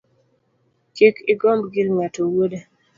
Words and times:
Kik 0.95 1.15
igomb 1.33 1.63
gir 1.73 1.87
ng’ato 1.95 2.21
wuoda 2.31 2.59